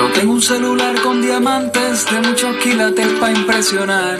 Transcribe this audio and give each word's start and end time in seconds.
No 0.00 0.08
tengo 0.12 0.32
un 0.32 0.40
celular 0.40 0.98
con 1.02 1.20
diamantes 1.20 2.06
de 2.10 2.22
muchos 2.22 2.56
quilates 2.56 3.06
para 3.20 3.32
impresionar. 3.32 4.18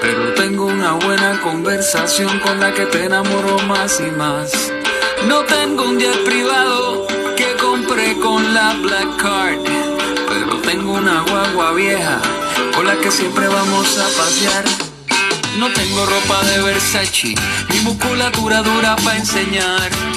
Pero 0.00 0.32
tengo 0.34 0.66
una 0.66 0.92
buena 0.92 1.40
conversación 1.40 2.38
con 2.38 2.60
la 2.60 2.72
que 2.72 2.86
te 2.86 3.06
enamoro 3.06 3.58
más 3.66 3.98
y 3.98 4.08
más. 4.16 4.52
No 5.26 5.40
tengo 5.40 5.82
un 5.82 5.98
jet 5.98 6.16
privado 6.24 7.08
que 7.36 7.56
compré 7.60 8.16
con 8.20 8.54
la 8.54 8.74
Black 8.74 9.16
Card. 9.16 9.58
Pero 10.28 10.56
tengo 10.58 10.92
una 10.92 11.22
guagua 11.22 11.72
vieja 11.72 12.22
con 12.76 12.86
la 12.86 12.94
que 12.94 13.10
siempre 13.10 13.48
vamos 13.48 13.98
a 13.98 14.06
pasear. 14.16 14.64
No 15.58 15.72
tengo 15.72 16.06
ropa 16.06 16.44
de 16.44 16.62
Versace, 16.62 17.34
ni 17.68 17.80
musculatura 17.80 18.62
dura 18.62 18.94
para 18.94 19.16
enseñar. 19.16 20.09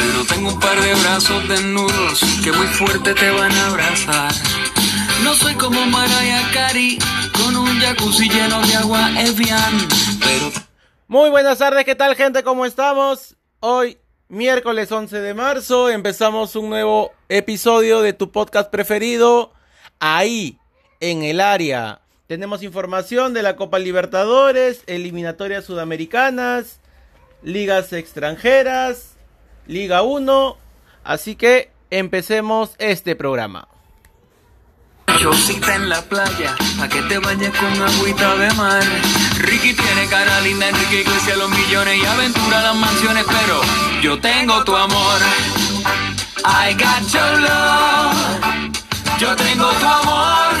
Pero 0.00 0.24
tengo 0.24 0.48
un 0.48 0.58
par 0.58 0.80
de 0.80 0.94
brazos 0.94 1.46
desnudos 1.46 2.20
que 2.42 2.50
muy 2.52 2.66
fuerte 2.68 3.12
te 3.12 3.30
van 3.32 3.52
a 3.52 3.66
abrazar. 3.66 4.32
No 5.22 5.34
soy 5.34 5.54
como 5.56 5.84
Mariah 5.84 6.50
Carey 6.54 6.98
con 7.36 7.54
un 7.54 7.78
jacuzzi 7.78 8.30
lleno 8.30 8.66
de 8.66 8.76
agua 8.76 9.10
Evian, 9.20 9.88
pero 10.20 10.52
Muy 11.06 11.28
buenas 11.28 11.58
tardes, 11.58 11.84
¿qué 11.84 11.94
tal 11.94 12.16
gente? 12.16 12.42
¿Cómo 12.42 12.64
estamos? 12.64 13.36
Hoy, 13.60 13.98
miércoles 14.28 14.90
11 14.90 15.20
de 15.20 15.34
marzo, 15.34 15.90
empezamos 15.90 16.56
un 16.56 16.70
nuevo 16.70 17.12
episodio 17.28 18.00
de 18.00 18.14
tu 18.14 18.32
podcast 18.32 18.70
preferido, 18.70 19.52
ahí, 19.98 20.58
en 21.00 21.24
el 21.24 21.42
área. 21.42 22.00
Tenemos 22.26 22.62
información 22.62 23.34
de 23.34 23.42
la 23.42 23.54
Copa 23.54 23.78
Libertadores, 23.78 24.82
eliminatorias 24.86 25.66
sudamericanas, 25.66 26.80
ligas 27.42 27.92
extranjeras, 27.92 29.18
Liga 29.66 30.02
1, 30.02 30.56
así 31.04 31.36
que 31.36 31.70
empecemos 31.90 32.70
este 32.78 33.16
programa. 33.16 33.68
Chocita 35.18 35.74
en 35.74 35.88
la 35.88 36.00
playa, 36.02 36.56
pa' 36.78 36.88
que 36.88 37.02
te 37.02 37.18
bañes 37.18 37.50
con 37.50 37.82
agüita 37.82 38.36
de 38.36 38.50
mar. 38.54 38.82
Ricky 39.38 39.74
tiene 39.74 40.06
cara 40.08 40.40
linda, 40.40 40.68
Enrique 40.68 41.00
Iglesias 41.00 41.36
los 41.36 41.50
millones 41.50 41.98
y 41.98 42.06
aventura 42.06 42.62
las 42.62 42.76
mansiones, 42.76 43.24
pero 43.26 43.60
yo 44.02 44.18
tengo 44.20 44.64
tu 44.64 44.74
amor. 44.76 45.20
I 46.44 46.72
got 46.74 47.12
your 47.12 47.40
love. 47.40 48.70
Yo 49.18 49.36
tengo 49.36 49.70
tu 49.72 49.86
amor. 49.86 50.54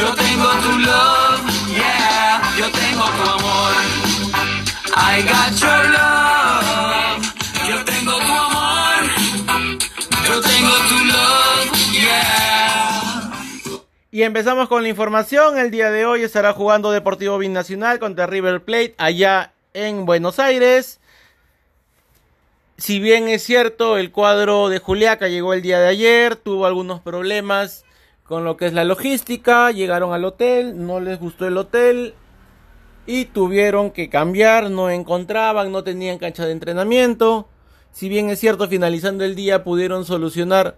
Yo 0.00 0.14
tengo 0.14 0.50
tu 0.62 0.78
love. 0.78 1.40
Yeah, 1.68 2.40
yo 2.56 2.70
tengo 2.70 3.04
tu 3.04 3.30
amor. 3.30 3.72
I 4.96 5.22
got 5.22 5.60
your 5.60 5.92
love. 5.92 6.13
Y 14.14 14.22
empezamos 14.22 14.68
con 14.68 14.84
la 14.84 14.88
información. 14.88 15.58
El 15.58 15.72
día 15.72 15.90
de 15.90 16.06
hoy 16.06 16.22
estará 16.22 16.52
jugando 16.52 16.92
Deportivo 16.92 17.36
Binacional 17.36 17.98
contra 17.98 18.28
River 18.28 18.62
Plate 18.62 18.94
allá 18.96 19.54
en 19.72 20.06
Buenos 20.06 20.38
Aires. 20.38 21.00
Si 22.76 23.00
bien 23.00 23.26
es 23.26 23.42
cierto, 23.42 23.98
el 23.98 24.12
cuadro 24.12 24.68
de 24.68 24.78
Juliaca 24.78 25.26
llegó 25.26 25.52
el 25.52 25.62
día 25.62 25.80
de 25.80 25.88
ayer, 25.88 26.36
tuvo 26.36 26.64
algunos 26.64 27.00
problemas 27.00 27.84
con 28.22 28.44
lo 28.44 28.56
que 28.56 28.66
es 28.66 28.72
la 28.72 28.84
logística, 28.84 29.72
llegaron 29.72 30.12
al 30.12 30.24
hotel, 30.24 30.86
no 30.86 31.00
les 31.00 31.18
gustó 31.18 31.48
el 31.48 31.56
hotel 31.56 32.14
y 33.08 33.24
tuvieron 33.24 33.90
que 33.90 34.10
cambiar, 34.10 34.70
no 34.70 34.90
encontraban, 34.90 35.72
no 35.72 35.82
tenían 35.82 36.18
cancha 36.18 36.46
de 36.46 36.52
entrenamiento. 36.52 37.48
Si 37.90 38.08
bien 38.08 38.30
es 38.30 38.38
cierto, 38.38 38.68
finalizando 38.68 39.24
el 39.24 39.34
día 39.34 39.64
pudieron 39.64 40.04
solucionar 40.04 40.76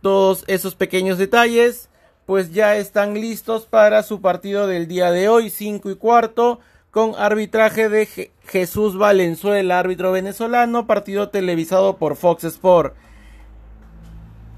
todos 0.00 0.44
esos 0.46 0.76
pequeños 0.76 1.18
detalles, 1.18 1.87
pues 2.28 2.52
ya 2.52 2.76
están 2.76 3.14
listos 3.14 3.64
para 3.64 4.02
su 4.02 4.20
partido 4.20 4.66
del 4.66 4.86
día 4.86 5.10
de 5.10 5.30
hoy, 5.30 5.48
5 5.48 5.88
y 5.88 5.96
cuarto, 5.96 6.60
con 6.90 7.14
arbitraje 7.16 7.88
de 7.88 8.06
Je- 8.06 8.30
Jesús 8.46 8.98
Valenzuela, 8.98 9.78
árbitro 9.78 10.12
venezolano, 10.12 10.86
partido 10.86 11.30
televisado 11.30 11.96
por 11.96 12.16
Fox 12.16 12.44
Sport. 12.44 12.94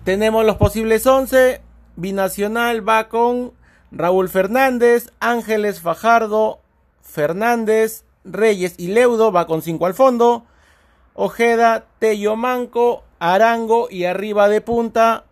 Tenemos 0.03 0.45
los 0.45 0.57
posibles 0.57 1.07
11. 1.07 1.61
Binacional 1.95 2.89
va 2.89 3.09
con 3.09 3.53
Raúl 3.93 4.29
Fernández, 4.29 5.13
Ángeles 5.21 5.81
Fajardo, 5.81 6.59
Fernández, 7.03 8.03
Reyes 8.25 8.75
y 8.79 8.89
Leudo 8.89 9.31
va 9.31 9.47
con 9.47 9.63
5 9.63 9.87
al 9.87 9.95
fondo. 9.95 10.45
Ojeda, 11.15 11.85
Tello 12.01 12.35
Manco, 12.35 13.05
Arango 13.21 13.87
y 13.89 14.07
arriba 14.07 14.49
de 14.49 14.61
punta 14.61 15.23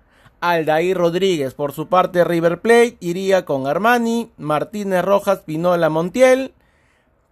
Aldair 0.41 0.97
Rodríguez. 0.97 1.55
Por 1.55 1.73
su 1.73 1.89
parte 1.89 2.25
River 2.25 2.61
Plate 2.61 2.97
iría 3.01 3.45
con 3.45 3.67
Armani, 3.67 4.31
Martínez 4.37 5.05
Rojas, 5.05 5.41
Pinola 5.41 5.89
Montiel, 5.89 6.53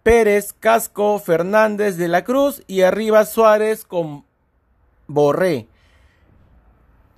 Pérez, 0.03 0.53
Casco, 0.53 1.19
Fernández 1.19 1.97
de 1.97 2.09
la 2.09 2.25
Cruz 2.25 2.63
y 2.67 2.83
arriba 2.83 3.25
Suárez 3.25 3.85
con 3.85 4.25
Borré. 5.07 5.69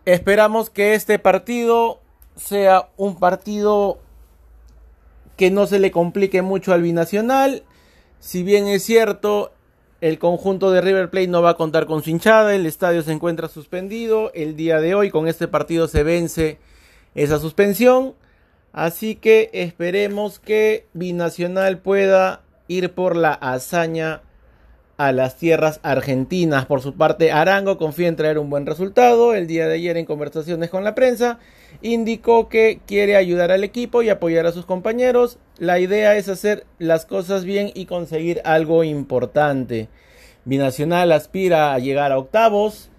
Esperamos 0.04 0.71
que 0.71 0.94
este 0.94 1.19
partido 1.19 2.00
sea 2.37 2.88
un 2.97 3.19
partido 3.19 3.98
que 5.37 5.50
no 5.50 5.66
se 5.66 5.78
le 5.78 5.91
complique 5.91 6.43
mucho 6.43 6.72
al 6.72 6.82
binacional. 6.82 7.62
Si 8.19 8.43
bien 8.43 8.66
es 8.66 8.84
cierto, 8.84 9.53
el 10.00 10.19
conjunto 10.19 10.70
de 10.70 10.81
River 10.81 11.10
Plate 11.10 11.26
no 11.26 11.42
va 11.42 11.50
a 11.50 11.56
contar 11.56 11.86
con 11.86 12.03
su 12.03 12.10
hinchada, 12.10 12.54
el 12.54 12.66
estadio 12.66 13.03
se 13.03 13.12
encuentra 13.12 13.48
suspendido. 13.48 14.31
El 14.32 14.54
día 14.54 14.81
de 14.81 14.94
hoy 14.94 15.10
con 15.10 15.26
este 15.26 15.48
partido 15.48 15.88
se 15.88 16.04
vence 16.04 16.59
esa 17.14 17.38
suspensión. 17.41 18.14
Así 18.72 19.16
que 19.16 19.50
esperemos 19.53 20.38
que 20.38 20.86
Binacional 20.92 21.78
pueda 21.78 22.42
ir 22.69 22.92
por 22.92 23.16
la 23.16 23.32
hazaña 23.32 24.22
a 24.98 25.12
las 25.12 25.36
tierras 25.36 25.78
argentinas. 25.84 26.66
Por 26.66 26.82
su 26.82 26.94
parte, 26.94 27.31
Arango 27.32 27.78
confía 27.78 28.09
en 28.09 28.16
traer 28.16 28.38
un 28.38 28.50
buen 28.50 28.66
resultado. 28.66 29.32
El 29.32 29.47
día 29.47 29.69
de 29.69 29.75
ayer 29.75 29.97
en 29.97 30.04
conversaciones 30.04 30.70
con 30.70 30.84
la 30.84 30.97
prensa 30.97 31.38
indicó 31.82 32.48
que 32.48 32.81
quiere 32.84 33.16
ayudar 33.16 33.53
al 33.53 33.62
equipo 33.62 34.03
y 34.03 34.10
apoyar 34.10 34.47
a 34.47 34.53
sus 34.53 34.66
compañeros. 34.66 35.38
La 35.56 35.78
idea 35.78 36.16
es 36.16 36.28
hacer 36.28 36.66
las 36.78 37.06
cosas 37.06 37.44
bien 37.44 37.70
y 37.75 37.86
conseguir 37.86 38.42
algo 38.44 38.82
importante. 38.82 39.88
Binacional 40.44 41.12
aspira 41.12 41.72
a 41.72 41.78
llegar 41.78 42.10
a 42.10 42.19
octavos. 42.19 42.91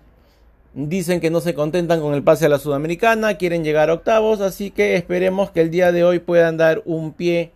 Dicen 0.74 1.20
que 1.20 1.31
no 1.31 1.42
se 1.42 1.54
contentan 1.54 2.00
con 2.00 2.14
el 2.14 2.24
pase 2.24 2.46
a 2.46 2.50
la 2.50 2.60
Sudamericana, 2.60 3.38
quieren 3.38 3.64
llegar 3.64 3.90
a 3.90 3.96
octavos, 3.96 4.40
así 4.40 4.72
que 4.72 4.96
esperemos 4.96 5.52
que 5.52 5.62
el 5.62 5.72
día 5.72 5.92
de 5.92 6.04
hoy 6.04 6.20
puedan 6.20 6.58
dar 6.58 6.81
un 6.86 7.12
pie 7.12 7.52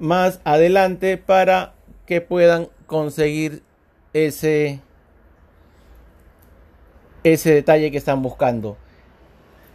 más 0.00 0.40
adelante 0.44 1.16
para 1.16 1.73
que 2.06 2.20
puedan 2.20 2.68
conseguir 2.86 3.62
ese 4.12 4.80
ese 7.24 7.54
detalle 7.54 7.90
que 7.90 7.96
están 7.96 8.22
buscando. 8.22 8.76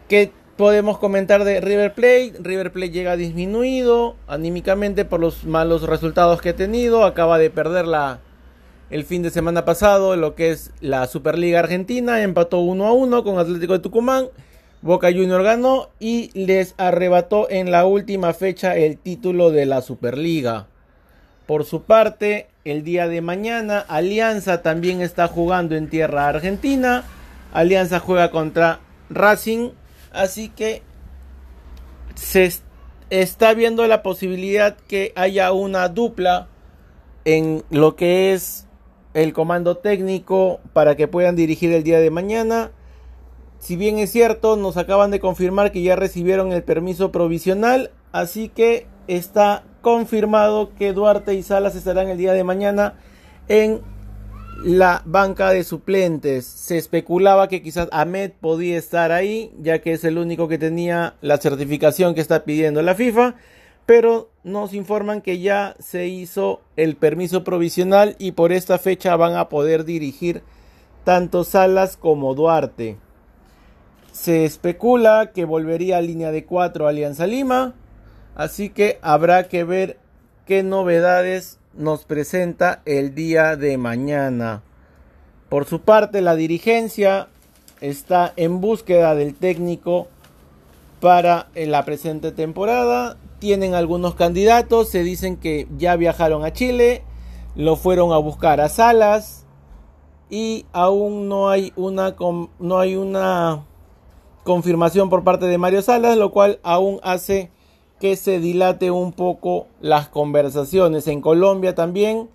¿Qué 0.08 0.32
podemos 0.56 1.00
comentar 1.00 1.44
de 1.44 1.62
River 1.62 1.94
Plate? 1.94 2.34
River 2.40 2.72
Plate 2.72 2.92
llega 2.92 3.18
disminuido 3.18 4.16
anímicamente 4.28 5.04
por 5.06 5.20
los 5.20 5.46
malos 5.46 5.84
resultados 5.84 6.42
que 6.42 6.50
ha 6.50 6.56
tenido, 6.56 7.04
acaba 7.06 7.40
de 7.40 7.50
perder 7.50 7.88
la 7.88 8.20
el 8.90 9.04
fin 9.04 9.22
de 9.22 9.30
semana 9.30 9.66
pasado 9.66 10.16
lo 10.16 10.34
que 10.34 10.50
es 10.50 10.72
la 10.82 11.06
Superliga 11.06 11.60
Argentina, 11.60 12.24
empató 12.24 12.60
1 12.60 12.88
a 12.88 12.92
1 12.92 13.24
con 13.24 13.38
Atlético 13.38 13.74
de 13.74 13.80
Tucumán. 13.80 14.30
Boca 14.82 15.12
Junior 15.12 15.44
ganó 15.44 15.90
y 16.00 16.32
les 16.34 16.74
arrebató 16.78 17.50
en 17.50 17.70
la 17.70 17.86
última 17.86 18.34
fecha 18.34 18.76
el 18.76 18.98
título 18.98 19.52
de 19.52 19.66
la 19.66 19.82
Superliga. 19.82 20.68
Por 21.50 21.66
su 21.66 21.82
parte, 21.82 22.46
el 22.64 22.84
día 22.84 23.08
de 23.08 23.22
mañana 23.22 23.80
Alianza 23.80 24.62
también 24.62 25.02
está 25.02 25.28
jugando 25.28 25.76
en 25.76 25.90
tierra 25.90 26.28
argentina. 26.28 27.06
Alianza 27.52 28.00
juega 28.00 28.30
contra 28.30 28.82
Racing, 29.10 29.72
así 30.14 30.50
que 30.50 30.84
se 32.14 32.46
est- 32.46 32.64
está 33.10 33.56
viendo 33.56 33.88
la 33.88 34.04
posibilidad 34.04 34.78
que 34.88 35.12
haya 35.16 35.52
una 35.52 35.90
dupla 35.90 36.50
en 37.26 37.64
lo 37.72 37.96
que 37.96 38.34
es 38.34 38.68
el 39.16 39.34
comando 39.34 39.76
técnico 39.76 40.60
para 40.74 40.96
que 40.96 41.08
puedan 41.08 41.36
dirigir 41.36 41.74
el 41.74 41.82
día 41.82 42.00
de 42.00 42.12
mañana. 42.12 42.70
Si 43.58 43.76
bien 43.76 43.98
es 43.98 44.12
cierto, 44.12 44.56
nos 44.56 44.78
acaban 44.78 45.10
de 45.10 45.20
confirmar 45.20 45.72
que 45.72 45.82
ya 45.82 45.96
recibieron 45.96 46.52
el 46.52 46.62
permiso 46.62 47.12
provisional, 47.12 47.90
así 48.12 48.50
que 48.50 48.86
está 49.08 49.64
confirmado 49.82 50.74
que 50.76 50.94
Duarte 50.94 51.34
y 51.34 51.44
Salas 51.44 51.76
estarán 51.76 52.10
el 52.10 52.18
día 52.18 52.34
de 52.34 52.44
mañana 52.44 52.96
en 53.48 53.82
la 54.64 55.02
banca 55.06 55.52
de 55.52 55.64
suplentes. 55.64 56.46
Se 56.46 56.78
especulaba 56.78 57.48
que 57.48 57.62
quizás 57.62 57.88
Ahmed 57.92 58.32
podía 58.40 58.78
estar 58.78 59.12
ahí, 59.12 59.54
ya 59.62 59.80
que 59.80 59.94
es 59.94 60.04
el 60.04 60.18
único 60.18 60.48
que 60.48 60.58
tenía 60.58 61.16
la 61.22 61.38
certificación 61.38 62.14
que 62.14 62.22
está 62.22 62.44
pidiendo 62.44 62.82
la 62.82 62.96
FIFA, 62.96 63.36
pero 63.86 64.30
nos 64.44 64.74
informan 64.74 65.22
que 65.22 65.40
ya 65.40 65.76
se 65.80 66.08
hizo 66.08 66.62
el 66.76 66.96
permiso 66.96 67.44
provisional 67.44 68.16
y 68.20 68.34
por 68.34 68.52
esta 68.52 68.78
fecha 68.78 69.16
van 69.16 69.36
a 69.36 69.50
poder 69.50 69.86
dirigir 69.86 70.44
tanto 71.04 71.44
Salas 71.44 71.98
como 71.98 72.36
Duarte. 72.36 72.98
se 74.12 74.44
especula 74.44 75.32
que 75.34 75.46
volvería 75.46 75.98
a 75.98 76.02
línea 76.02 76.32
de 76.32 76.46
4 76.46 76.88
Alianza 76.88 77.26
Lima. 77.26 77.74
Así 78.36 78.70
que 78.70 79.00
habrá 79.02 79.48
que 79.48 79.64
ver 79.64 79.98
qué 80.46 80.64
novedades 80.64 81.60
nos 81.74 82.06
presenta 82.06 82.82
el 82.86 83.16
día 83.16 83.56
de 83.56 83.78
mañana. 83.78 84.64
Por 85.50 85.66
su 85.66 85.82
parte, 85.82 86.22
la 86.22 86.36
dirigencia 86.36 87.28
está 87.82 88.34
en 88.36 88.62
búsqueda 88.62 89.16
del 89.16 89.36
técnico 89.36 90.08
para 91.00 91.48
la 91.56 91.86
presente 91.86 92.32
temporada. 92.32 93.18
Tienen 93.40 93.74
algunos 93.74 94.16
candidatos, 94.16 94.90
se 94.90 95.04
dicen 95.04 95.38
que 95.38 95.68
ya 95.78 95.96
viajaron 95.96 96.44
a 96.44 96.54
Chile, 96.54 97.04
lo 97.56 97.76
fueron 97.76 98.12
a 98.12 98.18
buscar 98.18 98.60
a 98.62 98.70
Salas 98.70 99.46
y 100.30 100.66
aún 100.74 101.28
no 101.28 101.50
hay 101.50 101.74
una 101.76 102.16
no 102.60 102.80
hay 102.80 102.96
una 102.96 103.66
confirmación 104.44 105.10
por 105.10 105.24
parte 105.24 105.46
de 105.46 105.58
Mario 105.58 105.82
Salas, 105.82 106.18
lo 106.18 106.32
cual 106.32 106.60
aún 106.64 107.00
hace 107.04 107.50
que 108.00 108.16
se 108.16 108.40
dilate 108.40 108.92
un 108.92 109.12
poco 109.12 109.68
las 109.82 110.08
conversaciones. 110.10 111.08
En 111.08 111.22
Colombia 111.22 111.76
también 111.76 112.30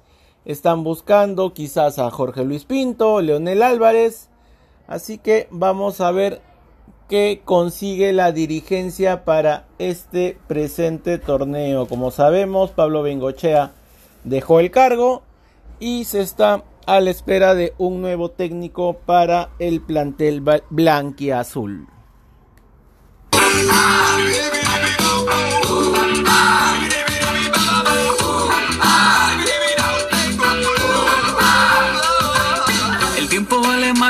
están 0.44 0.84
buscando 0.84 1.55
quizás 1.55 1.99
a 1.99 2.11
Jorge 2.11 2.44
Luis 2.44 2.64
Pinto, 2.64 3.20
Leonel 3.20 3.62
Álvarez, 3.62 4.28
así 4.87 5.19
que 5.19 5.49
vamos 5.50 6.00
a 6.00 6.11
ver 6.11 6.43
que 7.08 7.43
consigue 7.44 8.12
la 8.12 8.32
dirigencia 8.32 9.25
para 9.25 9.66
este 9.78 10.38
presente 10.46 11.19
torneo. 11.19 11.87
Como 11.87 12.11
sabemos, 12.11 12.70
Pablo 12.70 13.02
Bengochea 13.02 13.72
dejó 14.25 14.61
el 14.61 14.70
cargo 14.70 15.22
y 15.81 16.05
se 16.05 16.20
está 16.20 16.64
a 16.87 17.00
la 17.00 17.11
espera 17.11 17.55
de 17.55 17.75
un 17.78 18.00
nuevo 18.00 18.31
técnico 18.31 18.94
para 19.06 19.50
el 19.58 19.81
plantel 19.81 20.43
blanquiazul. 20.70 21.88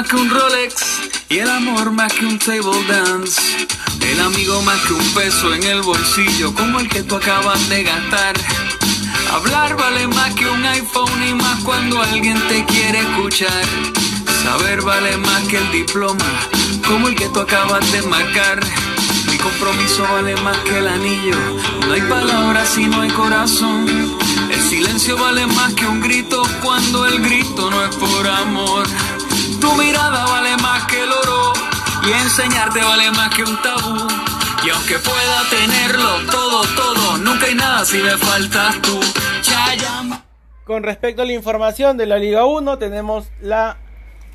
Más 0.05 0.11
que 0.11 0.17
un 0.17 0.31
Rolex 0.31 0.75
y 1.31 1.39
el 1.39 1.49
amor 1.49 1.91
más 1.93 2.13
que 2.13 2.27
un 2.27 2.39
table 2.39 2.85
dance. 2.89 3.41
El 4.03 4.21
amigo 4.21 4.61
más 4.63 4.79
que 4.83 4.93
un 4.93 5.15
peso 5.15 5.55
en 5.55 5.63
el 5.63 5.83
bolsillo, 5.83 6.55
como 6.55 6.81
el 6.81 6.89
que 6.89 7.03
tú 7.03 7.17
acabas 7.17 7.69
de 7.69 7.85
gastar. 7.85 8.35
Hablar 9.33 9.77
vale 9.77 10.07
más 10.09 10.35
que 10.35 10.47
un 10.47 10.65
iPhone 10.65 11.29
y 11.29 11.35
más 11.35 11.61
cuando 11.61 12.03
alguien 12.03 12.39
te 12.49 12.65
quiere 12.67 13.01
escuchar. 13.01 13.65
Saber 14.43 14.83
vale 14.83 15.17
más 15.17 15.43
que 15.45 15.59
el 15.59 15.73
diploma, 15.73 16.27
como 16.87 17.09
el 17.09 17.15
que 17.15 17.29
tú 17.29 17.41
acabas 17.41 17.91
de 17.93 18.03
marcar. 18.03 18.61
Mi 19.31 19.39
compromiso 19.39 20.03
vale 20.13 20.37
más 20.43 20.59
que 20.59 20.79
el 20.79 20.89
anillo. 20.89 21.37
No 21.87 21.93
hay 21.95 22.03
palabras 22.03 22.69
si 22.69 22.87
no 22.87 23.01
hay 23.01 23.11
corazón. 23.11 23.87
El 24.51 24.61
silencio 24.61 25.17
vale 25.17 25.47
más 25.47 25.73
que 25.75 25.87
un 25.87 26.01
grito 26.01 26.43
cuando 26.63 27.07
el 27.07 27.21
grito 27.23 27.71
no 27.71 27.85
es 27.85 27.97
por 27.97 28.29
amor. 28.29 28.87
Tu 29.65 29.73
mirada 29.77 30.27
vale 30.27 30.59
más 30.59 30.85
que 30.85 31.03
el 31.03 31.11
oro 31.11 31.55
y 32.07 32.13
enseñarte 32.13 32.81
vale 32.81 33.11
más 33.13 33.35
que 33.35 33.45
un 33.45 33.57
tabú. 33.63 33.97
Y 34.63 34.69
aunque 34.69 34.99
pueda 34.99 35.41
tenerlo 35.49 36.31
todo, 36.31 36.61
todo, 36.77 37.17
nunca 37.17 37.47
hay 37.47 37.55
nada 37.55 37.83
si 37.87 37.97
me 37.97 38.11
faltas 38.19 38.83
tú. 38.83 39.01
Con 40.67 40.83
respecto 40.83 41.23
a 41.23 41.25
la 41.25 41.33
información 41.33 41.97
de 41.97 42.05
la 42.05 42.19
Liga 42.19 42.45
1, 42.45 42.77
tenemos 42.77 43.29
la 43.41 43.79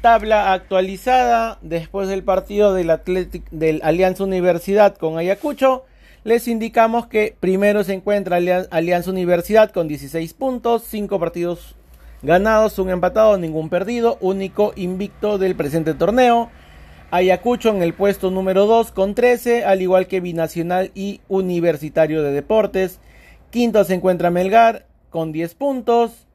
tabla 0.01 0.51
actualizada 0.51 1.59
después 1.61 2.07
del 2.07 2.23
partido 2.23 2.73
del, 2.73 2.89
Athletic, 2.89 3.47
del 3.51 3.81
Alianza 3.83 4.23
Universidad 4.23 4.97
con 4.97 5.19
Ayacucho. 5.19 5.85
Les 6.23 6.47
indicamos 6.47 7.05
que 7.05 7.37
primero 7.39 7.83
se 7.83 7.93
encuentra 7.93 8.37
Alianza 8.37 9.11
Universidad 9.11 9.69
con 9.69 9.87
16 9.87 10.33
puntos, 10.33 10.85
5 10.87 11.19
partidos 11.19 11.75
ganados, 12.21 12.79
un 12.79 12.89
empatado, 12.89 13.37
ningún 13.37 13.69
perdido, 13.69 14.17
único 14.21 14.73
invicto 14.75 15.37
del 15.37 15.55
presente 15.55 15.93
torneo. 15.93 16.49
Ayacucho 17.11 17.69
en 17.69 17.81
el 17.81 17.93
puesto 17.93 18.29
número 18.29 18.65
2 18.65 18.91
con 18.91 19.15
13, 19.15 19.65
al 19.65 19.81
igual 19.81 20.07
que 20.07 20.19
Binacional 20.19 20.91
y 20.93 21.21
Universitario 21.27 22.21
de 22.21 22.31
Deportes. 22.31 22.99
Quinto 23.49 23.83
se 23.83 23.95
encuentra 23.95 24.29
Melgar 24.29 24.85
con 25.09 25.31
10 25.31 25.55
puntos. 25.55 26.27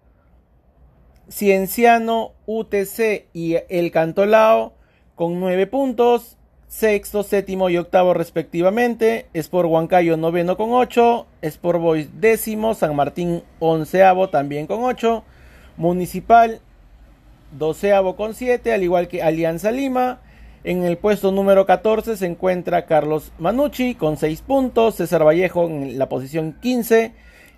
Cienciano, 1.31 2.33
UTC 2.47 3.27
y 3.33 3.57
el 3.69 3.91
Cantolao 3.93 4.75
con 5.15 5.39
9 5.39 5.67
puntos. 5.69 6.39
Sexto, 6.67 7.23
séptimo 7.23 7.71
y 7.71 7.77
octavo 7.77 8.15
respectivamente. 8.15 9.27
Sport 9.33 9.69
Huancayo 9.69 10.17
noveno 10.17 10.57
con 10.57 10.73
8. 10.73 11.25
Sport 11.41 11.81
Boys 11.81 12.21
décimo. 12.21 12.75
San 12.75 12.97
Martín 12.97 13.45
onceavo 13.61 14.29
también 14.29 14.67
con 14.67 14.83
8. 14.83 15.23
Municipal, 15.77 16.61
doceavo 17.57 18.17
con 18.17 18.35
7, 18.35 18.73
al 18.73 18.83
igual 18.83 19.09
que 19.09 19.23
Alianza 19.23 19.71
Lima. 19.71 20.21
En 20.65 20.83
el 20.83 20.97
puesto 20.97 21.31
número 21.31 21.67
14 21.67 22.17
se 22.17 22.27
encuentra 22.27 22.87
Carlos 22.87 23.33
Manucci 23.39 23.95
con 23.95 24.17
6 24.17 24.41
puntos, 24.43 24.95
César 24.95 25.25
Vallejo 25.27 25.67
en 25.67 25.99
la 25.99 26.09
posición 26.09 26.57
15, 26.63 27.13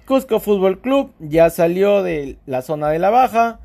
Cusco 0.06 0.40
Fútbol 0.40 0.80
Club 0.80 1.12
ya 1.20 1.50
salió 1.50 2.02
de 2.02 2.36
la 2.46 2.62
zona 2.62 2.88
de 2.90 2.98
la 2.98 3.10
baja 3.10 3.60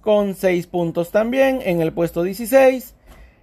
con 0.00 0.34
6 0.34 0.66
puntos 0.66 1.10
también. 1.10 1.60
En 1.64 1.80
el 1.80 1.92
puesto 1.92 2.24
16, 2.24 2.94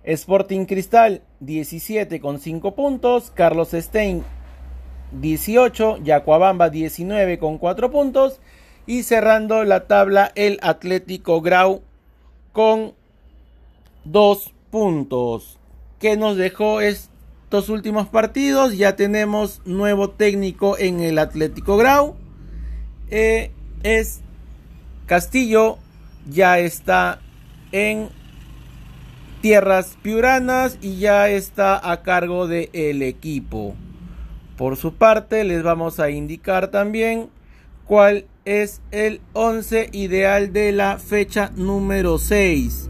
Sporting 0.04 0.66
Cristal 0.66 1.22
17 1.40 2.20
con 2.20 2.40
5 2.40 2.76
puntos, 2.76 3.32
Carlos 3.32 3.72
Stein 3.72 4.24
18, 5.14 6.00
Yacuabamba 6.04 6.70
19 6.70 7.38
con 7.38 7.58
4 7.58 7.90
puntos 7.92 8.42
y 8.88 9.04
cerrando 9.04 9.64
la 9.66 9.86
tabla 9.86 10.32
el 10.36 10.58
Atlético 10.64 11.42
Grau 11.42 11.84
con 12.54 12.94
dos 14.06 14.54
puntos. 14.72 15.60
¿Qué 16.00 16.16
nos 16.16 16.38
dejó 16.38 16.80
estos 16.80 17.70
últimos 17.70 18.08
partidos? 18.08 18.78
Ya 18.78 18.96
tenemos 18.96 19.62
nuevo 19.66 20.10
técnico 20.10 20.78
en 20.78 21.02
el 21.02 21.20
Atlético 21.20 21.78
Grau. 21.78 22.16
Eh, 23.10 23.52
es 23.84 24.22
Castillo. 25.06 25.78
Ya 26.30 26.60
está 26.60 27.20
en 27.72 28.10
tierras 29.42 29.98
piuranas 30.02 30.78
y 30.82 30.98
ya 30.98 31.30
está 31.30 31.92
a 31.92 32.02
cargo 32.04 32.48
del 32.48 32.70
el 32.74 33.02
equipo. 33.02 33.76
Por 34.58 34.76
su 34.76 34.96
parte, 34.96 35.44
les 35.44 35.64
vamos 35.64 36.00
a 36.00 36.10
indicar 36.10 36.68
también 36.70 37.30
cuál 37.88 38.28
es 38.46 38.82
el 38.92 39.22
11 39.34 39.90
ideal 39.94 40.54
de 40.54 40.72
la 40.72 41.00
fecha 41.00 41.52
número 41.56 42.20
6. 42.20 42.90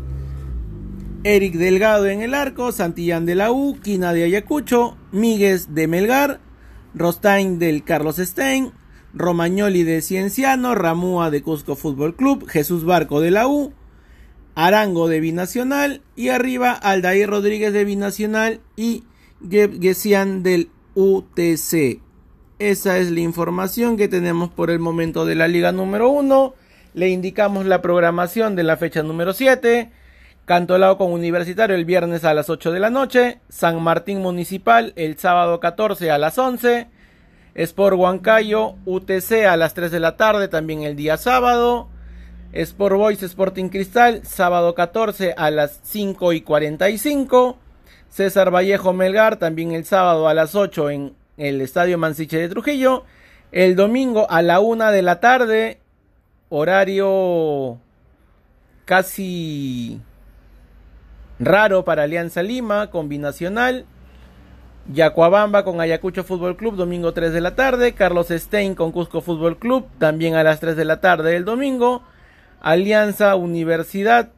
Eric 1.24 1.56
Delgado 1.56 2.08
en 2.08 2.22
el 2.22 2.34
arco, 2.34 2.72
Santillán 2.72 3.26
de 3.26 3.36
la 3.36 3.52
U, 3.52 3.80
Quina 3.82 4.14
de 4.14 4.24
Ayacucho, 4.24 4.98
Míguez 5.12 5.74
de 5.74 5.88
Melgar, 5.88 6.40
Rostain 6.94 7.60
del 7.60 7.84
Carlos 7.84 8.18
Stein, 8.18 8.72
Romagnoli 9.14 9.84
de 9.84 10.02
Cienciano, 10.02 10.74
Ramúa 10.76 11.32
de 11.32 11.42
Cusco 11.42 11.76
Fútbol 11.76 12.16
Club, 12.16 12.48
Jesús 12.48 12.86
Barco 12.86 13.22
de 13.22 13.32
la 13.32 13.48
U, 13.48 13.74
Arango 14.56 15.08
de 15.08 15.20
Binacional 15.20 16.02
y 16.16 16.30
arriba 16.30 16.72
Aldair 16.72 17.30
Rodríguez 17.30 17.74
de 17.74 17.86
Binacional 17.86 18.62
y 18.76 19.04
Gesian 19.50 20.44
del 20.44 20.72
UTC. 20.96 22.07
Esa 22.60 22.98
es 22.98 23.12
la 23.12 23.20
información 23.20 23.98
que 23.98 24.08
tenemos 24.08 24.50
por 24.50 24.72
el 24.72 24.80
momento 24.80 25.28
de 25.28 25.36
la 25.36 25.48
liga 25.48 25.72
número 25.72 26.10
1. 26.10 26.56
Le 26.96 27.10
indicamos 27.10 27.68
la 27.68 27.84
programación 27.84 28.56
de 28.56 28.64
la 28.64 28.78
fecha 28.78 29.04
número 29.04 29.34
7. 29.34 29.92
Cantolao 30.46 30.98
con 30.98 31.12
Universitario 31.12 31.76
el 31.76 31.86
viernes 31.86 32.24
a 32.24 32.34
las 32.34 32.50
8 32.50 32.72
de 32.72 32.80
la 32.80 32.90
noche. 32.90 33.42
San 33.48 33.80
Martín 33.84 34.24
Municipal 34.24 34.92
el 34.96 35.20
sábado 35.20 35.60
14 35.60 36.10
a 36.10 36.18
las 36.18 36.40
11. 36.40 36.88
Sport 37.54 37.96
Huancayo 37.96 38.74
UTC 38.86 39.46
a 39.48 39.56
las 39.56 39.76
3 39.76 39.92
de 39.92 40.00
la 40.00 40.18
tarde 40.18 40.48
también 40.48 40.82
el 40.82 40.96
día 40.96 41.18
sábado. 41.18 41.90
Sport 42.54 42.96
Boys 42.96 43.22
Sporting 43.22 43.70
Cristal 43.70 44.26
sábado 44.26 44.74
14 44.74 45.36
a 45.38 45.52
las 45.52 45.80
5 45.84 46.34
y 46.34 46.42
45. 46.42 47.56
César 48.10 48.50
Vallejo 48.50 48.94
Melgar 48.94 49.36
también 49.36 49.74
el 49.74 49.86
sábado 49.86 50.28
a 50.28 50.34
las 50.34 50.56
8 50.56 50.90
en 50.90 51.27
el 51.38 51.62
Estadio 51.62 51.98
Mansiche 51.98 52.38
de 52.38 52.50
Trujillo. 52.50 53.06
El 53.52 53.76
domingo 53.76 54.30
a 54.30 54.42
la 54.42 54.60
una 54.60 54.92
de 54.92 55.02
la 55.02 55.20
tarde, 55.20 55.80
horario 56.50 57.80
casi 58.86 60.02
raro 61.40 61.86
para 61.86 62.04
Alianza 62.04 62.44
Lima, 62.44 62.90
combinacional. 62.90 63.86
Yacuabamba 64.92 65.64
con 65.64 65.82
Ayacucho 65.82 66.24
Fútbol 66.24 66.56
Club, 66.56 66.76
domingo 66.76 67.14
3 67.14 67.34
de 67.34 67.42
la 67.42 67.56
tarde. 67.56 67.94
Carlos 67.94 68.28
Stein 68.30 68.74
con 68.74 68.92
Cusco 68.92 69.22
Fútbol 69.22 69.58
Club, 69.58 69.88
también 70.00 70.36
a 70.36 70.44
las 70.44 70.60
3 70.60 70.76
de 70.76 70.86
la 70.86 71.02
tarde 71.02 71.36
el 71.36 71.46
domingo. 71.46 72.04
Alianza 72.62 73.36
Universidad 73.36 74.30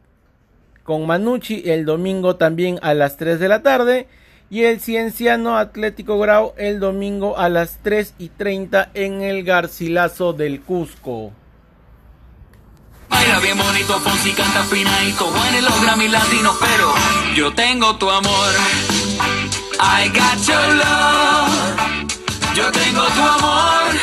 con 0.84 1.06
Manucci 1.06 1.62
el 1.70 1.86
domingo 1.86 2.36
también 2.36 2.79
a 2.82 2.96
las 2.96 3.15
3 3.18 3.39
de 3.39 3.48
la 3.48 3.62
tarde 3.62 4.08
y 4.50 4.63
el 4.63 4.79
Cienciano 4.82 5.58
Atlético 5.58 6.20
Grau 6.20 6.53
el 6.58 6.79
domingo 6.79 7.38
a 7.38 7.50
las 7.50 7.77
3 7.84 8.15
y 8.18 8.29
30 8.29 8.89
en 8.94 9.22
el 9.22 9.44
Garcilaso 9.44 10.34
del 10.34 10.62
Cusco. 10.62 11.32
Baila 13.10 13.39
bien 13.39 13.58
bonito, 13.58 14.00
Fonsi 14.00 14.32
canta 14.32 14.63
finadito, 14.63 15.25
Juan 15.25 15.63
los 15.63 15.82
Grammy 15.82 16.08
latinos, 16.08 16.56
pero 16.60 16.94
yo 17.36 17.53
tengo 17.53 17.96
tu 17.98 18.10
amor. 18.10 18.53
I 19.82 20.10
got 20.10 20.46
your 20.46 20.75
love. 20.75 22.00
Yo 22.53 22.70
tengo 22.72 23.01
tu 23.01 23.22
amor. 23.22 23.94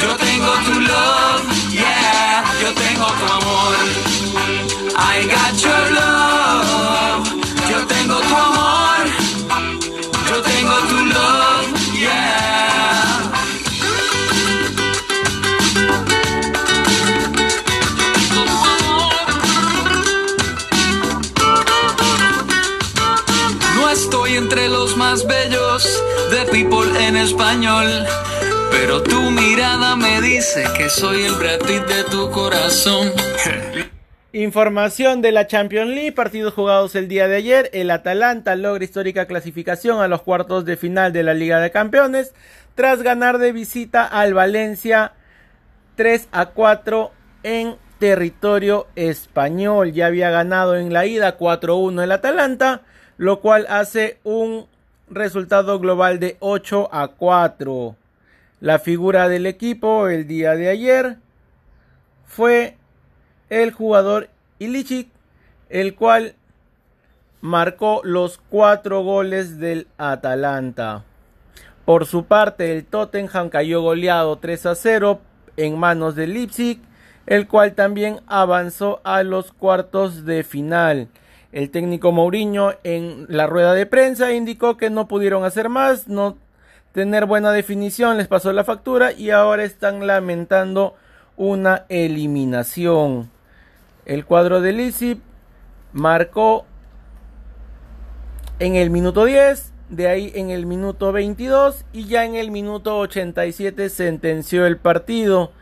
Yo 0.00 0.16
tengo 0.16 0.52
tu 0.64 0.80
love. 0.80 1.72
Yeah, 1.72 2.44
yo 2.62 2.72
tengo 2.74 3.06
tu 3.06 3.26
amor. 3.32 3.74
I 4.96 5.26
got 5.26 5.60
your 5.60 5.90
love. 5.90 7.28
Yo 7.68 7.86
tengo 7.86 8.20
tu 8.20 8.36
amor. 8.36 9.19
Tengo 10.60 10.78
tu 10.90 10.96
love. 11.06 11.68
Yeah. 11.98 13.32
No 23.74 23.88
estoy 23.88 24.36
entre 24.36 24.68
los 24.68 24.98
más 24.98 25.26
bellos 25.26 26.02
de 26.30 26.44
People 26.52 27.06
en 27.06 27.16
español. 27.16 27.86
Pero 28.70 29.02
tu 29.02 29.30
mirada 29.30 29.96
me 29.96 30.20
dice 30.20 30.64
que 30.76 30.90
soy 30.90 31.24
el 31.24 31.36
Pitt 31.36 31.86
de 31.86 32.04
tu 32.04 32.30
corazón. 32.30 33.10
Información 34.32 35.22
de 35.22 35.32
la 35.32 35.48
Champions 35.48 35.90
League, 35.90 36.12
partidos 36.12 36.54
jugados 36.54 36.94
el 36.94 37.08
día 37.08 37.26
de 37.26 37.34
ayer. 37.34 37.68
El 37.72 37.90
Atalanta 37.90 38.54
logra 38.54 38.84
histórica 38.84 39.26
clasificación 39.26 40.00
a 40.00 40.06
los 40.06 40.22
cuartos 40.22 40.64
de 40.64 40.76
final 40.76 41.12
de 41.12 41.24
la 41.24 41.34
Liga 41.34 41.58
de 41.58 41.72
Campeones 41.72 42.32
tras 42.76 43.02
ganar 43.02 43.38
de 43.38 43.50
visita 43.50 44.06
al 44.06 44.32
Valencia 44.32 45.14
3 45.96 46.28
a 46.30 46.46
4 46.46 47.10
en 47.42 47.74
territorio 47.98 48.86
español. 48.94 49.90
Ya 49.90 50.06
había 50.06 50.30
ganado 50.30 50.76
en 50.76 50.92
la 50.92 51.06
ida 51.06 51.36
4-1 51.36 52.04
el 52.04 52.12
Atalanta, 52.12 52.82
lo 53.16 53.40
cual 53.40 53.66
hace 53.68 54.20
un 54.22 54.68
resultado 55.08 55.80
global 55.80 56.20
de 56.20 56.36
8 56.38 56.88
a 56.92 57.08
4. 57.08 57.96
La 58.60 58.78
figura 58.78 59.28
del 59.28 59.46
equipo 59.46 60.06
el 60.06 60.28
día 60.28 60.54
de 60.54 60.68
ayer 60.68 61.16
fue 62.26 62.76
el 63.50 63.72
jugador 63.72 64.28
Ilicic, 64.58 65.08
el 65.68 65.94
cual 65.94 66.34
marcó 67.40 68.00
los 68.04 68.38
cuatro 68.38 69.02
goles 69.02 69.58
del 69.58 69.86
Atalanta. 69.98 71.04
Por 71.84 72.06
su 72.06 72.24
parte, 72.24 72.72
el 72.72 72.84
Tottenham 72.84 73.48
cayó 73.48 73.82
goleado 73.82 74.38
3 74.38 74.66
a 74.66 74.74
0 74.74 75.20
en 75.56 75.78
manos 75.78 76.14
del 76.14 76.34
Leipzig, 76.34 76.80
el 77.26 77.48
cual 77.48 77.74
también 77.74 78.20
avanzó 78.26 79.00
a 79.04 79.22
los 79.22 79.52
cuartos 79.52 80.24
de 80.24 80.42
final. 80.42 81.08
El 81.52 81.70
técnico 81.70 82.12
Mourinho 82.12 82.74
en 82.84 83.26
la 83.28 83.46
rueda 83.46 83.74
de 83.74 83.86
prensa 83.86 84.32
indicó 84.32 84.76
que 84.76 84.90
no 84.90 85.08
pudieron 85.08 85.44
hacer 85.44 85.68
más, 85.68 86.06
no 86.06 86.38
tener 86.92 87.26
buena 87.26 87.52
definición 87.52 88.16
les 88.18 88.28
pasó 88.28 88.52
la 88.52 88.64
factura 88.64 89.12
y 89.12 89.30
ahora 89.30 89.64
están 89.64 90.06
lamentando 90.06 90.94
una 91.36 91.86
eliminación. 91.88 93.30
El 94.06 94.24
cuadro 94.24 94.60
de 94.60 94.72
Lizip 94.72 95.20
marcó 95.92 96.64
en 98.58 98.76
el 98.76 98.90
minuto 98.90 99.24
10, 99.24 99.72
de 99.90 100.08
ahí 100.08 100.32
en 100.34 100.50
el 100.50 100.66
minuto 100.66 101.12
22 101.12 101.84
y 101.92 102.06
ya 102.06 102.24
en 102.24 102.34
el 102.34 102.50
minuto 102.50 102.98
87 102.98 103.88
sentenció 103.88 104.66
el 104.66 104.76
partido. 104.76 105.52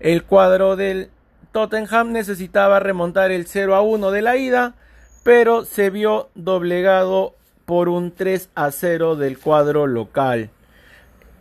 El 0.00 0.24
cuadro 0.24 0.76
del 0.76 1.10
Tottenham 1.52 2.12
necesitaba 2.12 2.80
remontar 2.80 3.30
el 3.30 3.46
0 3.46 3.74
a 3.74 3.82
1 3.82 4.10
de 4.10 4.22
la 4.22 4.36
ida, 4.36 4.74
pero 5.22 5.64
se 5.64 5.90
vio 5.90 6.30
doblegado 6.34 7.34
por 7.64 7.88
un 7.88 8.12
3 8.12 8.50
a 8.54 8.70
0 8.70 9.16
del 9.16 9.38
cuadro 9.38 9.86
local. 9.86 10.50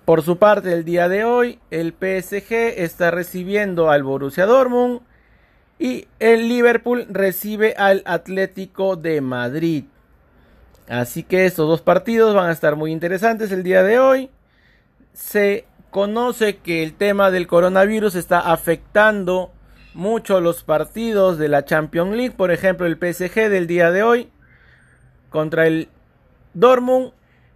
Por 0.06 0.24
su 0.24 0.38
parte, 0.38 0.74
el 0.74 0.86
día 0.86 1.08
de 1.08 1.24
hoy, 1.24 1.60
el 1.70 1.94
PSG 1.94 2.54
está 2.78 3.12
recibiendo 3.12 3.90
al 3.90 4.04
Borussia 4.04 4.46
Dortmund 4.46 5.02
y 5.80 6.08
el 6.20 6.50
Liverpool 6.50 7.08
recibe 7.10 7.74
al 7.78 8.04
Atlético 8.06 8.98
de 8.98 9.22
Madrid. 9.22 9.86
Así 10.90 11.24
que 11.24 11.46
estos 11.46 11.70
dos 11.70 11.82
partidos 11.82 12.36
van 12.36 12.50
a 12.50 12.52
estar 12.52 12.76
muy 12.76 12.92
interesantes 12.92 13.52
el 13.52 13.64
día 13.64 13.82
de 13.82 13.98
hoy. 13.98 14.30
Se 15.14 15.66
conoce 15.90 16.58
que 16.58 16.84
el 16.84 16.94
tema 16.94 17.32
del 17.32 17.48
coronavirus 17.48 18.16
está 18.16 18.40
afectando 18.40 19.52
mucho 19.94 20.42
los 20.42 20.64
partidos 20.64 21.38
de 21.38 21.48
la 21.48 21.64
Champions 21.64 22.16
League. 22.16 22.36
Por 22.36 22.52
ejemplo, 22.52 22.86
el 22.86 22.98
PSG 22.98 23.50
del 23.50 23.68
día 23.68 23.92
de 23.92 24.04
hoy 24.04 24.30
contra 25.30 25.66
el 25.66 25.88
Dortmund 26.54 27.14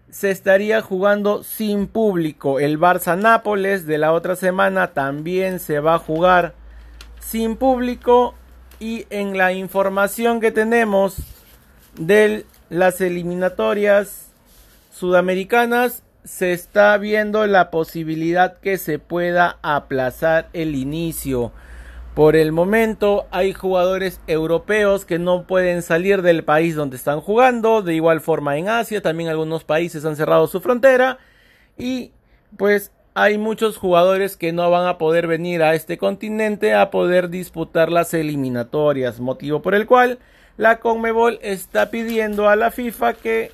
se 0.10 0.32
estaría 0.32 0.82
jugando 0.82 1.44
sin 1.44 1.88
público. 1.88 2.60
El 2.60 2.80
Barça 2.80 3.18
Nápoles 3.18 3.86
de 3.86 3.98
la 3.98 4.14
otra 4.14 4.36
semana 4.36 4.94
también 4.94 5.60
se 5.60 5.80
va 5.80 5.96
a 5.96 6.00
jugar 6.00 6.54
sin 7.26 7.56
público. 7.56 8.36
Y 8.80 9.06
en 9.10 9.38
la 9.38 9.54
información 9.54 10.40
que 10.40 10.52
tenemos 10.52 11.18
de 11.98 12.46
las 12.70 13.02
eliminatorias 13.02 14.30
sudamericanas 14.92 16.04
se 16.24 16.54
está 16.54 16.98
viendo 16.98 17.46
la 17.48 17.70
posibilidad 17.70 18.58
que 18.60 18.78
se 18.78 19.00
pueda 19.00 19.58
aplazar 19.62 20.50
el 20.54 20.76
inicio. 20.76 21.52
Por 22.16 22.36
el 22.36 22.52
momento 22.52 23.26
hay 23.32 23.54
jugadores 23.54 24.22
europeos 24.28 25.04
que 25.04 25.18
no 25.18 25.48
pueden 25.48 25.82
salir 25.82 26.22
del 26.22 26.44
país 26.44 26.76
donde 26.76 26.96
están 26.96 27.22
jugando. 27.22 27.82
De 27.82 27.96
igual 27.96 28.22
forma 28.22 28.58
en 28.58 28.70
Asia 28.70 29.02
también 29.02 29.30
algunos 29.30 29.64
países 29.64 30.06
han 30.06 30.16
cerrado 30.16 30.48
su 30.48 30.62
frontera. 30.62 31.18
Y 31.78 32.12
pues 32.56 32.92
hay 33.16 33.38
muchos 33.38 33.78
jugadores 33.78 34.38
que 34.38 34.52
no 34.52 34.70
van 34.72 34.88
a 34.88 34.98
poder 34.98 35.28
venir 35.28 35.62
a 35.62 35.76
este 35.76 35.98
continente 35.98 36.74
a 36.74 36.90
poder 36.90 37.30
disputar 37.30 37.92
las 37.92 38.14
eliminatorias. 38.14 39.20
Motivo 39.20 39.62
por 39.62 39.76
el 39.76 39.86
cual 39.86 40.20
la 40.58 40.80
Conmebol 40.80 41.40
está 41.42 41.92
pidiendo 41.92 42.50
a 42.50 42.56
la 42.56 42.72
FIFA 42.72 43.14
que 43.14 43.52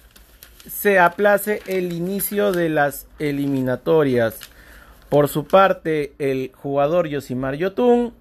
se 0.68 1.00
aplace 1.00 1.62
el 1.68 1.92
inicio 1.92 2.52
de 2.52 2.70
las 2.70 3.08
eliminatorias. 3.20 4.40
Por 5.10 5.28
su 5.28 5.46
parte, 5.46 6.14
el 6.20 6.52
jugador 6.56 7.08
Yosimar 7.08 7.56
Yotun 7.56 8.14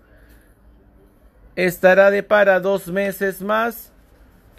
estará 1.55 2.11
de 2.11 2.23
para 2.23 2.61
dos 2.61 2.89
meses 2.89 3.43
más 3.43 3.93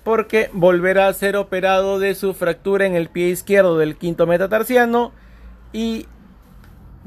porque 0.04 0.50
volverá 0.54 1.08
a 1.08 1.14
ser 1.14 1.36
operado 1.36 2.00
de 2.00 2.16
su 2.16 2.34
fractura 2.34 2.86
en 2.86 2.96
el 2.96 3.10
pie 3.10 3.30
izquierdo 3.30 3.78
del 3.78 3.98
quinto 3.98 4.28
metatarsiano 4.28 5.12
y 5.74 6.08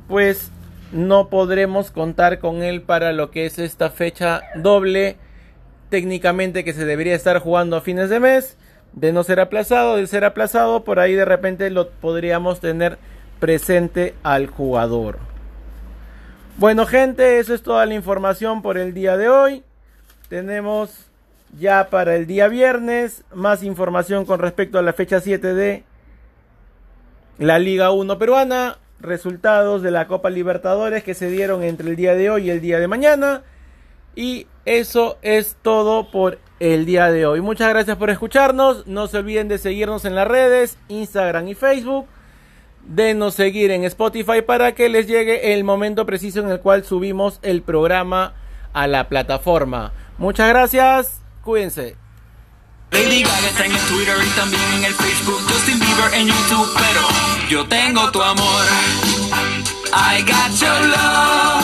pues 0.09 0.51
no 0.93 1.29
podremos 1.29 1.91
contar 1.91 2.39
con 2.39 2.63
él 2.63 2.83
para 2.83 3.13
lo 3.13 3.31
que 3.31 3.47
es 3.47 3.59
esta 3.59 3.91
fecha 3.91 4.43
doble 4.57 5.17
técnicamente 5.89 6.65
que 6.65 6.73
se 6.73 6.85
debería 6.85 7.15
estar 7.15 7.39
jugando 7.39 7.77
a 7.77 7.81
fines 7.81 8.11
de 8.11 8.21
mes 8.21 8.57
de 8.93 9.13
no 9.13 9.25
ser 9.25 9.41
aplazado 9.41 9.97
de 9.97 10.07
ser 10.07 10.25
aplazado 10.25 10.85
por 10.85 10.99
ahí 11.01 11.15
de 11.15 11.25
repente 11.25 11.71
lo 11.71 11.91
podríamos 11.91 12.61
tener 12.61 12.99
presente 13.41 14.15
al 14.23 14.47
jugador. 14.47 15.19
Bueno 16.59 16.87
gente 16.87 17.39
eso 17.39 17.55
es 17.55 17.63
toda 17.63 17.87
la 17.87 17.95
información 17.95 18.63
por 18.63 18.79
el 18.79 18.95
día 18.95 19.17
de 19.17 19.29
hoy. 19.29 19.65
Tenemos 20.29 21.11
ya 21.59 21.89
para 21.91 22.17
el 22.17 22.27
día 22.27 22.49
viernes 22.49 23.25
más 23.35 23.63
información 23.63 24.25
con 24.25 24.41
respecto 24.41 24.79
a 24.79 24.83
la 24.83 24.93
fecha 24.93 25.21
7 25.21 25.55
de 25.55 25.85
la 27.39 27.59
Liga 27.59 27.91
1 27.91 28.19
peruana, 28.19 28.79
resultados 29.03 29.83
de 29.83 29.91
la 29.91 30.07
Copa 30.07 30.31
Libertadores 30.31 31.03
que 31.03 31.15
se 31.15 31.29
dieron 31.29 31.63
entre 31.63 31.91
el 31.91 31.97
día 31.97 32.15
de 32.15 32.31
hoy 32.31 32.47
y 32.47 32.51
el 32.51 32.61
día 32.61 32.79
de 32.79 32.89
mañana. 32.89 33.43
Y 34.15 34.47
eso 34.65 35.19
es 35.23 35.57
todo 35.63 36.11
por 36.11 36.39
el 36.61 36.87
día 36.87 37.11
de 37.11 37.27
hoy. 37.27 37.41
Muchas 37.41 37.69
gracias 37.69 37.97
por 37.97 38.11
escucharnos. 38.11 38.87
No 38.87 39.09
se 39.09 39.19
olviden 39.19 39.49
de 39.49 39.59
seguirnos 39.59 40.05
en 40.05 40.15
las 40.15 40.29
redes, 40.29 40.79
Instagram 40.89 41.49
y 41.49 41.55
Facebook. 41.55 42.07
Denos 42.85 43.35
seguir 43.35 43.71
en 43.71 43.85
Spotify 43.85 44.43
para 44.47 44.73
que 44.73 44.89
les 44.89 45.07
llegue 45.07 45.55
el 45.55 45.65
momento 45.65 46.05
preciso 46.05 46.41
en 46.41 46.51
el 46.51 46.61
cual 46.61 46.85
subimos 46.85 47.39
el 47.43 47.63
programa 47.63 48.35
a 48.73 48.87
la 48.87 49.09
plataforma. 49.09 49.93
Muchas 50.19 50.49
gracias, 50.49 51.23
cuídense. 51.43 51.97
Lady 52.93 53.23
Gaga 53.23 53.49
está 53.49 53.65
en 53.65 53.73
el 53.73 53.81
Twitter 53.81 54.17
y 54.23 54.31
también 54.39 54.63
en 54.75 54.85
el 54.85 54.93
Facebook, 54.93 55.41
Justin 55.49 55.81
Bieber 55.81 56.15
en 56.15 56.27
YouTube, 56.27 56.69
pero 56.75 57.49
yo 57.49 57.67
tengo 57.67 58.11
tu 58.11 58.23
amor. 58.23 58.63
I 59.95 60.23
got 60.23 60.61
your 60.61 60.71
love. 60.71 61.62